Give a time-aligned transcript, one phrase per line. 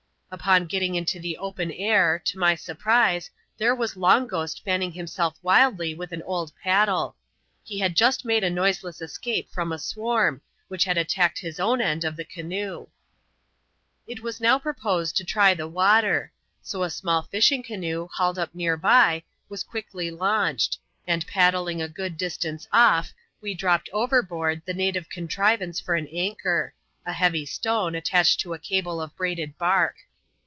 [0.33, 5.35] Upon getting into the open air, to my surprise, there was Long Ghost, fanning himself
[5.41, 7.17] wildly with an old paddle.
[7.65, 11.81] He had just made a noiseless escape from a swarm, which had attacked his own
[11.81, 12.87] end of fhe canoe.
[14.07, 16.31] It was now proposed to try the water;
[16.61, 21.89] so a small fishing canoe, hauled up near by, was quickly launched; and paddling a
[21.89, 26.73] good distance off*, we dropped overboard the native contri vance for an anchor—
[27.05, 29.97] a heavy stone, attached to a cable of braided bark.